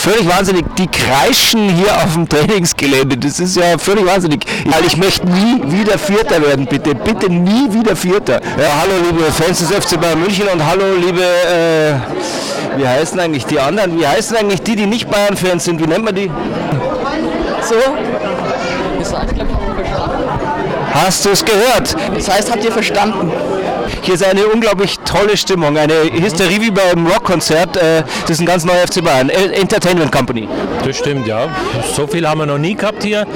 [0.00, 0.64] völlig wahnsinnig.
[0.76, 3.16] Die kreischen hier auf dem Trainingsgelände.
[3.16, 4.44] Das ist ja völlig wahnsinnig.
[4.66, 6.94] Weil ich möchte nie wieder Vierter werden, bitte.
[6.94, 8.40] Bitte nie wieder Vierter.
[8.58, 11.94] Ja, hallo liebe Fans des FC Bayern München und hallo liebe, äh,
[12.78, 13.98] wie heißen eigentlich die anderen?
[13.98, 15.80] Wie heißen eigentlich die, die nicht Bayern-Fans sind?
[15.80, 16.30] Wie nennt man die?
[17.62, 17.74] So,
[20.92, 21.96] Hast du es gehört?
[22.14, 23.30] das heißt, habt ihr verstanden?
[24.02, 27.76] Hier ist eine unglaublich tolle Stimmung, eine Hysterie wie beim Rockkonzert.
[27.76, 30.48] Äh, Das ist ein ganz neuer FC Bayern, äh, Entertainment Company.
[30.84, 31.48] Das stimmt, ja.
[31.94, 33.26] So viel haben wir noch nie gehabt hier.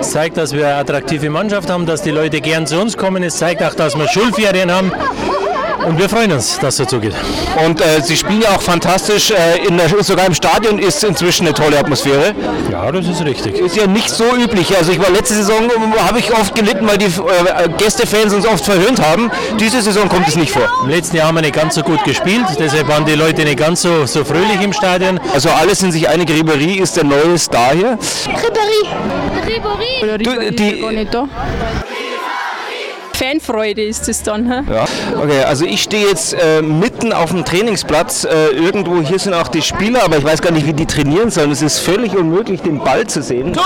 [0.00, 3.22] Es zeigt, dass wir eine attraktive Mannschaft haben, dass die Leute gern zu uns kommen.
[3.22, 4.92] Es zeigt auch, dass wir Schulferien haben.
[5.86, 7.14] Und wir freuen uns, dass es so geht.
[7.64, 11.46] Und äh, sie spielen ja auch fantastisch, äh, in der, sogar im Stadion ist inzwischen
[11.46, 12.34] eine tolle Atmosphäre.
[12.70, 13.58] Ja, das ist richtig.
[13.58, 14.76] Ist ja nicht so üblich.
[14.76, 18.46] Also ich war letzte Saison, ähm, habe ich oft gelitten, weil die äh, Gästefans uns
[18.46, 19.30] oft verhöhnt haben.
[19.58, 20.68] Diese Saison kommt es nicht vor.
[20.84, 23.58] Im letzten Jahr haben wir nicht ganz so gut gespielt, deshalb waren die Leute nicht
[23.58, 25.20] ganz so, so fröhlich im Stadion.
[25.34, 27.98] Also alle sind sich einig, Ribéry ist der neue Star hier.
[28.26, 29.12] Ribéry.
[30.18, 30.84] Du, die,
[33.22, 34.48] Fanfreude ist es dann.
[34.68, 34.84] Ja.
[35.16, 38.24] Okay, also ich stehe jetzt äh, mitten auf dem Trainingsplatz.
[38.24, 41.30] Äh, irgendwo hier sind auch die Spieler, aber ich weiß gar nicht, wie die trainieren
[41.30, 41.52] sollen.
[41.52, 43.56] Es ist völlig unmöglich, den Ball zu sehen.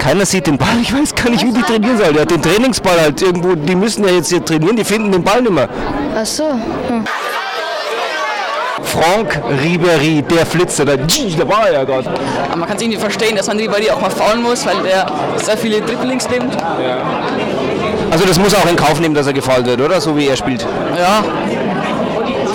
[0.00, 0.68] Keiner sieht den Ball.
[0.82, 2.14] Ich weiß gar nicht, wie die trainieren sollen.
[2.14, 3.54] Der hat den Trainingsball halt irgendwo.
[3.54, 4.76] Die müssen ja jetzt hier trainieren.
[4.76, 5.68] Die finden den Ball nicht mehr.
[6.16, 6.44] Ach so.
[6.44, 7.04] Hm.
[8.82, 12.08] Franck Ribéry, der Flitzer, da, da war er ja gerade.
[12.08, 15.06] Aber man kann es irgendwie verstehen, dass man Ribéry auch mal faulen muss, weil der
[15.36, 16.56] sehr viele Dribblings nimmt.
[18.10, 20.00] Also das muss auch in Kauf nehmen, dass er gefault wird, oder?
[20.00, 20.66] So wie er spielt.
[20.96, 21.22] Ja.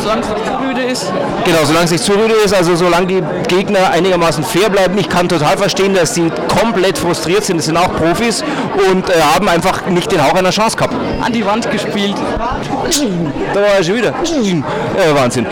[0.01, 1.13] Solange es nicht zu müde ist.
[1.45, 4.97] Genau, solange es nicht zu rüde ist, also solange die Gegner einigermaßen fair bleiben.
[4.97, 7.57] Ich kann total verstehen, dass sie komplett frustriert sind.
[7.57, 8.43] Das sind auch Profis
[8.89, 10.95] und äh, haben einfach nicht den Hauch einer Chance gehabt.
[11.21, 12.15] An die Wand gespielt.
[13.53, 14.09] Da war er schon wieder.
[14.09, 15.45] Äh, Wahnsinn.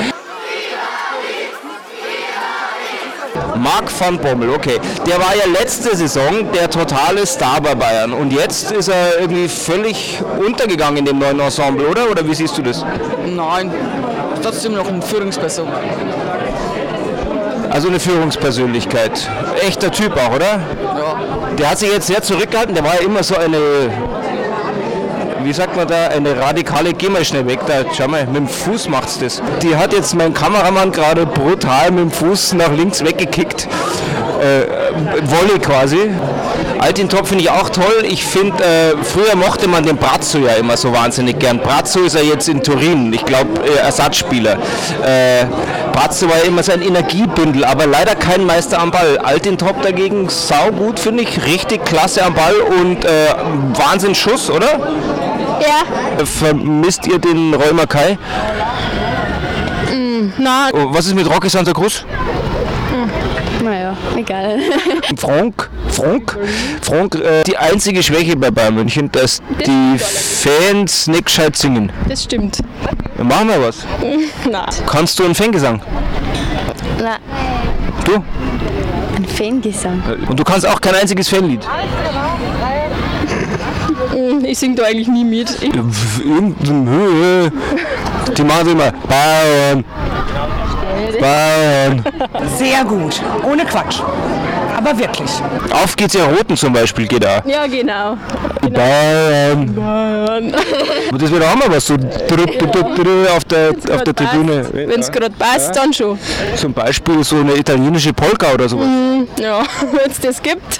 [3.61, 4.79] Marc van Bommel, okay.
[5.05, 9.47] Der war ja letzte Saison der totale Star bei Bayern und jetzt ist er irgendwie
[9.47, 12.09] völlig untergegangen in dem neuen Ensemble, oder?
[12.09, 12.83] Oder wie siehst du das?
[13.25, 13.71] Nein.
[14.41, 15.67] Trotzdem noch eine Führungsperson.
[17.69, 19.29] Also eine Führungspersönlichkeit.
[19.61, 20.59] Echter Typ auch, oder?
[20.81, 21.15] Ja.
[21.57, 23.57] Der hat sich jetzt sehr zurückgehalten, der war ja immer so eine,
[25.43, 28.47] wie sagt man da, eine radikale, geh mal schnell weg, da, schau mal, mit dem
[28.47, 29.41] Fuß macht's das.
[29.61, 33.67] Die hat jetzt mein Kameramann gerade brutal mit dem Fuß nach links weggekickt.
[34.41, 36.09] Äh, Volley quasi.
[36.79, 38.03] Altintop finde ich auch toll.
[38.03, 41.59] Ich finde, äh, früher mochte man den Brazzo ja immer so wahnsinnig gern.
[41.59, 44.53] Brazzo ist er jetzt in Turin, ich glaube äh, Ersatzspieler.
[45.05, 45.45] Äh,
[45.93, 49.19] Brazzo war ja immer so ein Energiebündel, aber leider kein Meister am Ball.
[49.19, 53.09] Altintop dagegen saugut, finde ich, richtig klasse am Ball und äh,
[53.75, 54.79] Wahnsinn Schuss, oder?
[55.61, 56.25] Ja.
[56.25, 58.17] Vermisst ihr den Räumer Kai?
[60.37, 62.05] Na, Oh, was ist mit Rocky Santa Cruz?
[63.63, 64.57] naja, egal.
[65.17, 66.37] Frank, Frank,
[66.81, 71.91] Frank, äh, die einzige Schwäche bei Bayern München, dass die Fans nicht gescheit singen.
[72.09, 72.57] Das stimmt.
[73.17, 73.85] Dann machen wir was.
[74.51, 75.79] Na, Kannst du einen Fangesang?
[76.99, 77.17] Na,
[78.05, 78.15] Du?
[79.15, 80.01] ein Fangesang.
[80.27, 81.61] Und du kannst auch kein einziges Fanlied.
[84.43, 85.61] Ich singe da eigentlich nie mit.
[85.61, 85.69] Die
[88.43, 88.91] machen sie immer.
[89.07, 89.85] Bayern.
[91.19, 92.03] Bayern.
[92.57, 93.21] Sehr gut.
[93.49, 94.01] Ohne Quatsch.
[94.83, 95.29] Aber wirklich.
[95.71, 97.41] Auf geht's ja Roten zum Beispiel, geht da.
[97.45, 98.17] ja, genau.
[98.69, 99.75] Bayern.
[101.11, 104.15] Und das wird auch mal was so drüpp, drüpp, drüpp, drüpp auf der, auf der
[104.15, 104.65] Tribüne.
[104.71, 106.17] Wenn es gerade passt, dann schon.
[106.55, 108.87] Zum Beispiel so eine italienische Polka oder sowas.
[109.39, 110.79] Ja, wenn es das gibt.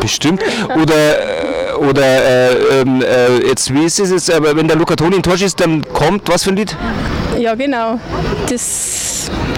[0.00, 0.42] Bestimmt.
[0.80, 4.96] Oder, äh, oder äh, ähm, äh, jetzt, wie ist es jetzt, aber wenn der Luca
[4.96, 6.76] Toni in Tor ist, dann kommt was für ein Lied?
[7.38, 8.00] Ja, genau.
[8.48, 9.07] Das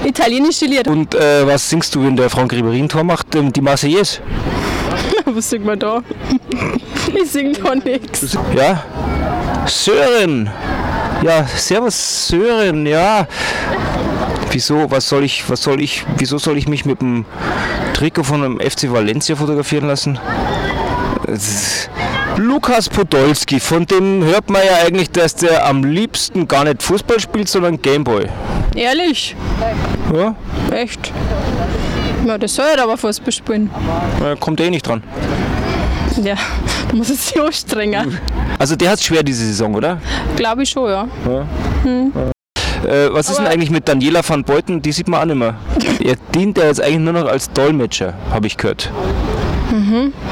[0.05, 0.89] italienische Lied.
[0.89, 3.35] Und äh, was singst du, wenn der Franck Ribéry ein Tor macht?
[3.35, 4.21] Ähm, die Marseillaise?
[5.25, 6.03] Was singt man da?
[7.13, 8.37] Ich sing da nichts.
[8.57, 8.85] Ja?
[9.67, 10.49] Sören!
[11.23, 13.27] Ja, servus Sören, ja.
[14.53, 17.25] Wieso, was soll ich, was soll ich, wieso soll ich mich mit dem
[17.95, 20.19] Trikot von dem FC Valencia fotografieren lassen?
[22.37, 27.21] Lukas Podolski, von dem hört man ja eigentlich, dass der am liebsten gar nicht Fußball
[27.21, 28.27] spielt, sondern Gameboy.
[28.75, 29.37] Ehrlich?
[30.13, 30.35] Ja?
[30.73, 31.13] Echt?
[32.27, 33.71] Ja, das soll er aber Fußball spielen.
[34.23, 35.03] Er kommt eh nicht dran.
[36.23, 36.35] Ja,
[36.89, 38.19] da muss es sich anstrengen.
[38.59, 39.99] Also der hat schwer diese Saison, oder?
[40.37, 41.09] Glaube ich schon, ja.
[42.87, 44.83] Äh, was ist denn eigentlich mit Daniela van Beuten?
[44.83, 45.55] Die sieht man auch nicht mehr.
[46.05, 48.91] Er dient ja jetzt eigentlich nur noch als Dolmetscher, habe ich gehört.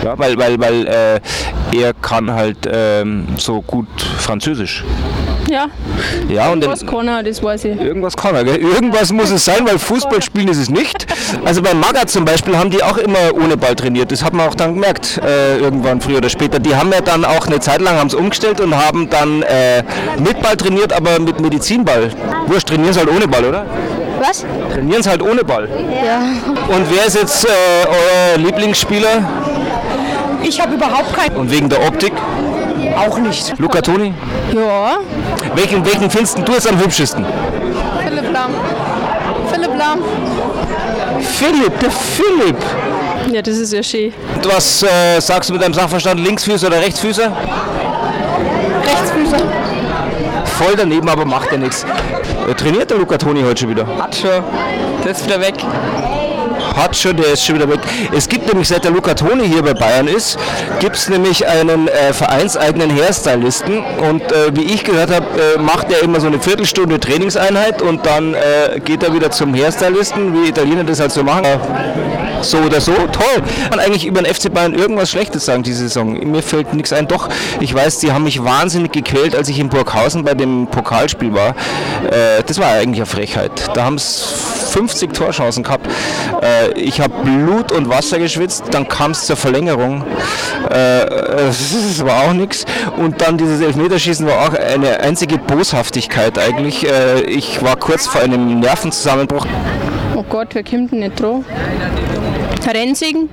[0.03, 1.21] Ja, weil weil, weil äh,
[1.77, 3.87] er kann halt ähm, so gut
[4.19, 4.83] Französisch.
[5.49, 5.67] Ja,
[6.29, 7.81] Ja, und was kann er, das weiß ich.
[7.81, 8.57] Irgendwas kann er, gell?
[8.57, 11.07] Irgendwas muss es sein, weil Fußball spielen ist es nicht.
[11.45, 14.13] Also bei Maga zum Beispiel haben die auch immer ohne Ball trainiert.
[14.13, 16.59] Das hat man auch dann gemerkt, äh, irgendwann früher oder später.
[16.59, 19.83] Die haben ja dann auch eine Zeit lang haben's umgestellt und haben dann äh,
[20.19, 22.11] mit Ball trainiert, aber mit Medizinball.
[22.47, 23.67] Wurscht, trainieren sie halt ohne Ball, oder?
[24.21, 24.45] Was?
[24.73, 25.69] Trainieren sie halt ohne Ball.
[26.05, 26.21] Ja.
[26.75, 27.49] Und wer ist jetzt äh,
[27.87, 29.23] euer Lieblingsspieler?
[30.43, 31.37] Ich habe überhaupt keinen.
[31.37, 32.13] Und wegen der Optik?
[32.99, 33.55] Auch nicht.
[33.59, 34.13] Luca Toni?
[34.55, 34.99] Ja,
[35.55, 37.25] Welchen, welchen findest du jetzt am hübschesten?
[38.05, 38.51] Philipp Lahm.
[39.53, 39.99] Philipp Lahm.
[41.21, 42.57] Philipp, der Philipp.
[43.33, 44.13] Ja, das ist ja schön.
[44.35, 46.21] Und was äh, sagst du mit deinem Sachverstand?
[46.21, 47.31] Linksfüßer oder Rechtsfüßer?
[48.85, 49.39] Rechtsfüßer.
[50.59, 51.85] Voll daneben, aber macht ja nichts.
[52.49, 53.87] Äh, Trainiert der Luca Toni heute schon wieder?
[53.99, 54.43] Hat schon.
[55.05, 55.55] Der ist wieder weg.
[56.79, 57.81] Hat schon, der ist schon wieder weg.
[58.17, 60.39] Es gibt nämlich, seit der Luca Toni hier bei Bayern ist,
[60.81, 65.27] gibt es nämlich einen äh, vereinseigenen Hairstylisten und äh, wie ich gehört habe,
[65.57, 69.55] äh, macht er immer so eine Viertelstunde Trainingseinheit und dann äh, geht er wieder zum
[69.55, 71.45] Hairstylisten, wie Italiener das halt so machen.
[71.45, 71.59] Äh,
[72.41, 73.43] So oder so, toll.
[73.69, 76.13] Kann eigentlich über den FC Bayern irgendwas Schlechtes sagen diese Saison?
[76.31, 77.09] Mir fällt nichts ein.
[77.09, 77.29] Doch,
[77.59, 81.49] ich weiß, die haben mich wahnsinnig gequält, als ich in Burghausen bei dem Pokalspiel war.
[81.49, 83.51] Äh, das war eigentlich eine Frechheit.
[83.75, 84.23] Da haben es
[84.71, 85.89] 50 Torchancen gehabt.
[86.77, 90.05] Äh, ich habe Blut und Wasser geschwitzt, dann kam es zur Verlängerung.
[90.71, 91.07] Äh, äh,
[91.47, 92.65] das war auch nichts.
[92.97, 96.89] Und dann dieses Elfmeterschießen war auch eine einzige Boshaftigkeit eigentlich.
[96.89, 99.47] Äh, ich war kurz vor einem Nervenzusammenbruch.
[100.15, 101.45] Oh Gott, wer kommt denn nicht dran?
[102.67, 103.31] Rennsiegen?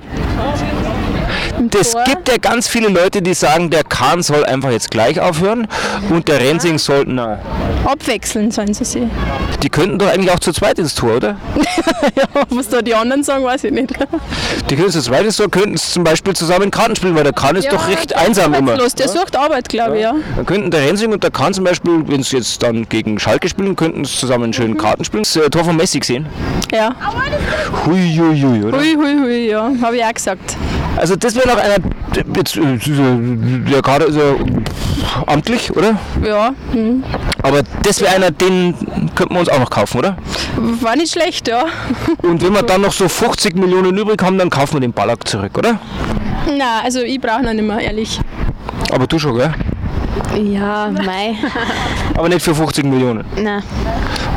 [1.78, 5.66] Es gibt ja ganz viele Leute, die sagen, der Kahn soll einfach jetzt gleich aufhören
[6.10, 7.38] und der Rensing soll, na,
[7.86, 9.04] Abwechseln sollen sie sich.
[9.62, 11.36] die könnten doch eigentlich auch zu zweit ins Tor, oder?
[12.50, 13.94] Was da die anderen sagen, weiß ich nicht.
[14.68, 17.32] Die könnten zu zweit ins Tor, könnten es zum Beispiel zusammen Karten spielen, weil der
[17.32, 18.76] Kahn ist doch recht einsam immer.
[18.76, 20.14] Los, der sucht Arbeit, glaube ich, ja.
[20.36, 23.48] Dann könnten der Rensing und der Kahn zum Beispiel, wenn sie jetzt dann gegen Schalke
[23.48, 25.22] spielen, könnten es zusammen schön Karten spielen.
[25.22, 26.26] Das äh, Tor von Messi gesehen.
[26.72, 26.94] Ja.
[27.86, 28.78] Hui, hui, hui, oder?
[28.78, 29.70] Hui, hui, hui, ja.
[29.80, 30.56] Habe ich auch gesagt.
[30.96, 31.76] Also das wäre noch einer,
[32.34, 32.62] jetzt, äh,
[33.70, 34.34] der Kader ist ja
[35.26, 35.98] amtlich, oder?
[36.24, 37.04] Ja, hm.
[37.42, 38.74] Aber das wäre einer, den
[39.14, 40.16] könnten wir uns auch noch kaufen, oder?
[40.80, 41.66] war nicht schlecht, ja.
[42.22, 45.26] Und wenn wir dann noch so 50 Millionen übrig haben, dann kaufen wir den Ballack
[45.28, 45.78] zurück, oder?
[46.56, 48.20] Na, also ich brauche noch nicht mehr, ehrlich.
[48.90, 49.52] Aber du schon, gell?
[50.42, 51.36] Ja, mei.
[52.16, 53.24] Aber nicht für 50 Millionen.
[53.36, 53.62] Na,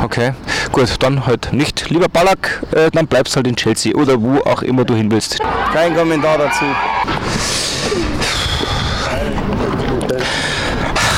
[0.02, 0.32] Okay,
[0.72, 1.90] gut, dann halt nicht.
[1.90, 5.38] Lieber Ballack, äh, dann bleibst halt in Chelsea oder wo auch immer du hin willst.
[5.72, 6.64] Kein Kommentar dazu.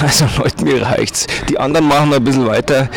[0.03, 1.27] Also Leute, mir reicht's.
[1.49, 2.89] Die anderen machen ein bisschen weiter.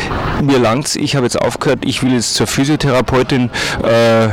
[0.42, 0.96] Mir langt's.
[0.96, 1.80] Ich habe jetzt aufgehört.
[1.84, 3.50] Ich will jetzt zur Physiotherapeutin
[3.84, 4.28] äh,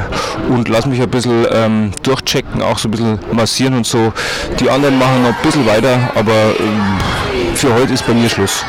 [0.51, 4.11] und lass mich ein bisschen ähm, durchchecken, auch so ein bisschen massieren und so.
[4.59, 8.65] Die anderen machen noch ein bisschen weiter, aber ähm, für heute ist bei mir Schluss.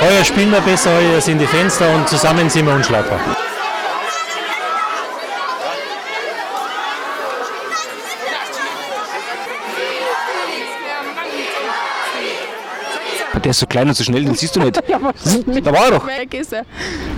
[0.00, 3.20] Heuer spielen wir besser, heuer sind die Fenster und zusammen sind wir unschlagbar.
[13.44, 14.82] Der ist so klein und so schnell, den siehst du nicht.
[14.88, 16.06] Da war er doch.
[16.06, 16.64] Weg ist er.